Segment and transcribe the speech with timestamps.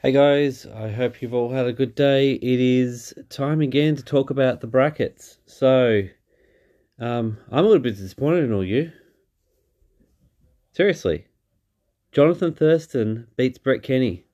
[0.00, 2.34] Hey guys, I hope you've all had a good day.
[2.34, 5.38] It is time again to talk about the brackets.
[5.44, 6.02] So,
[7.00, 8.92] um, I'm a little bit disappointed in all you.
[10.70, 11.26] Seriously,
[12.12, 14.24] Jonathan Thurston beats Brett Kenny.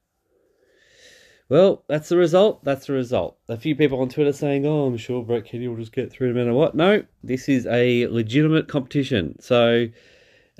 [1.49, 2.63] Well, that's the result.
[2.63, 3.39] That's the result.
[3.49, 6.35] A few people on Twitter saying, "Oh, I'm sure Brett Kenny will just get through
[6.35, 9.41] no matter what." No, this is a legitimate competition.
[9.41, 9.89] So,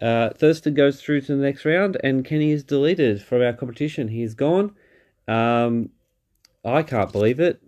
[0.01, 4.09] uh, Thurston goes through to the next round, and Kenny is deleted from our competition.
[4.09, 4.75] He is gone.
[5.29, 5.91] Um,
[6.65, 7.63] I can't believe it.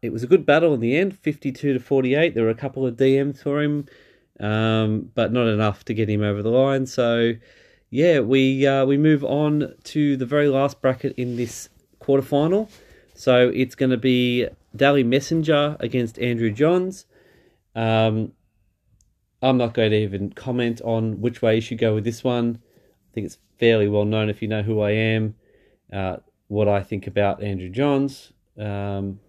[0.00, 2.34] It was a good battle in the end, 52 to 48.
[2.34, 3.86] There were a couple of DMs for him,
[4.40, 6.86] um, but not enough to get him over the line.
[6.86, 7.34] So,
[7.90, 11.68] yeah, we uh, we move on to the very last bracket in this
[12.00, 12.68] quarterfinal.
[13.14, 17.06] So it's going to be Dally Messenger against Andrew Johns.
[17.76, 18.32] Um,
[19.40, 22.60] I'm not going to even comment on which way you should go with this one.
[22.62, 25.34] I think it's fairly well known if you know who I am,
[25.92, 26.16] uh,
[26.52, 28.32] what I think about Andrew Johns.
[28.58, 29.20] Um,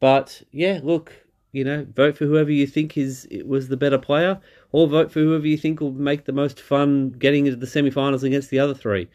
[0.00, 1.12] but yeah, look,
[1.52, 4.38] you know, vote for whoever you think is it was the better player,
[4.70, 8.22] or vote for whoever you think will make the most fun getting into the semi-finals
[8.22, 9.08] against the other three.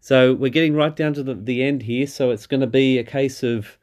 [0.00, 2.06] So we're getting right down to the, the end here.
[2.06, 3.76] So it's going to be a case of,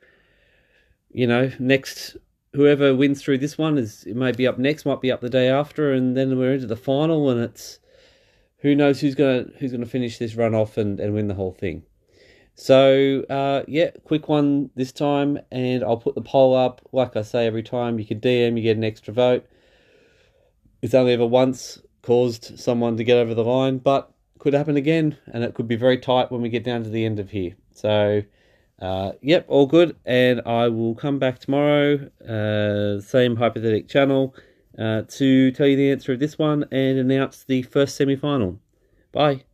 [1.12, 2.18] you know, next
[2.54, 5.30] whoever wins through this one is it may be up next, might be up the
[5.30, 7.78] day after, and then we're into the final, and it's
[8.58, 11.54] who knows who's gonna who's gonna finish this run off and, and win the whole
[11.54, 11.84] thing.
[12.60, 16.82] So uh, yeah, quick one this time, and I'll put the poll up.
[16.92, 19.48] Like I say every time, you can DM, you get an extra vote.
[20.82, 25.18] It's only ever once caused someone to get over the line, but could happen again,
[25.28, 27.56] and it could be very tight when we get down to the end of here.
[27.72, 28.24] So,
[28.82, 34.36] uh, yep, all good, and I will come back tomorrow, uh, same hypothetical channel,
[34.78, 38.60] uh, to tell you the answer of this one and announce the first semi final.
[39.14, 39.46] Bye.